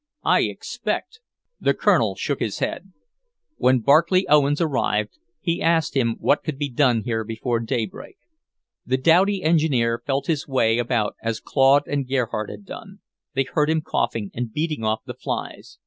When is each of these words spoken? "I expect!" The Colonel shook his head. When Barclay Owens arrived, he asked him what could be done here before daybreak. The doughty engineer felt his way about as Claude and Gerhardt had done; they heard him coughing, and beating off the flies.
"I 0.25 0.41
expect!" 0.45 1.19
The 1.59 1.75
Colonel 1.75 2.15
shook 2.15 2.39
his 2.39 2.57
head. 2.57 2.91
When 3.57 3.81
Barclay 3.81 4.23
Owens 4.27 4.59
arrived, 4.59 5.19
he 5.39 5.61
asked 5.61 5.95
him 5.95 6.15
what 6.17 6.43
could 6.43 6.57
be 6.57 6.69
done 6.71 7.03
here 7.03 7.23
before 7.23 7.59
daybreak. 7.59 8.17
The 8.83 8.97
doughty 8.97 9.43
engineer 9.43 10.01
felt 10.03 10.25
his 10.25 10.47
way 10.47 10.79
about 10.79 11.13
as 11.21 11.39
Claude 11.39 11.85
and 11.87 12.07
Gerhardt 12.07 12.49
had 12.49 12.65
done; 12.65 13.01
they 13.35 13.43
heard 13.43 13.69
him 13.69 13.81
coughing, 13.81 14.31
and 14.33 14.51
beating 14.51 14.83
off 14.83 15.01
the 15.05 15.13
flies. 15.13 15.77